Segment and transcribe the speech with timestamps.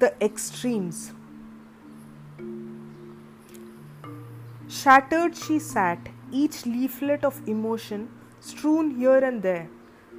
[0.00, 1.12] the extremes.
[4.68, 8.08] Shattered she sat, each leaflet of emotion
[8.40, 9.68] strewn here and there.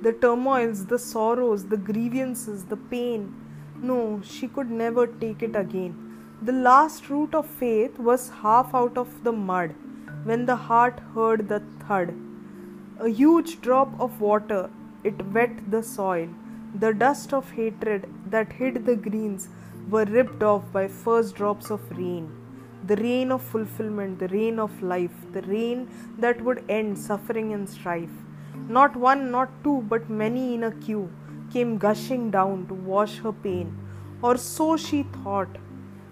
[0.02, 3.34] The turmoils, the sorrows, the grievances, the pain.
[3.82, 5.94] No, she could never take it again.
[6.42, 9.76] The last root of faith was half out of the mud
[10.24, 12.14] when the heart heard the thud.
[13.00, 14.70] A huge drop of water,
[15.04, 16.30] it wet the soil.
[16.78, 19.48] The dust of hatred that hid the greens
[19.90, 22.30] were ripped off by first drops of rain.
[22.86, 27.70] The rain of fulfillment, the rain of life, the rain that would end suffering and
[27.70, 28.10] strife.
[28.68, 31.10] Not one, not two, but many in a queue
[31.54, 33.74] came gushing down to wash her pain,
[34.22, 35.58] or so she thought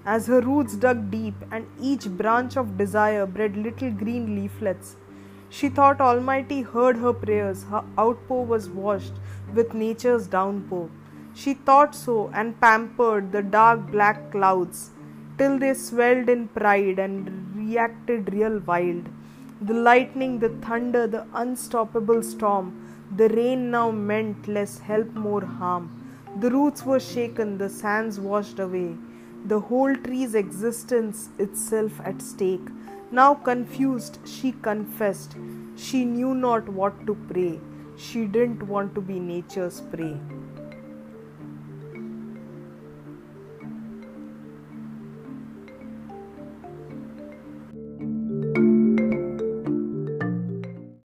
[0.06, 4.96] as her roots dug deep and each branch of desire bred little green leaflets.
[5.56, 9.14] She thought Almighty heard her prayers, her outpour was washed
[9.54, 10.90] with nature's downpour.
[11.36, 14.90] She thought so and pampered the dark black clouds
[15.38, 19.10] till they swelled in pride and reacted real wild.
[19.62, 22.74] The lightning, the thunder, the unstoppable storm,
[23.16, 25.88] the rain now meant less help, more harm.
[26.40, 28.96] The roots were shaken, the sands washed away
[29.46, 32.68] the whole tree's existence itself at stake.
[33.12, 35.36] Now confused, she confessed.
[35.76, 37.60] She knew not what to pray.
[37.98, 40.18] She didn't want to be nature's prey.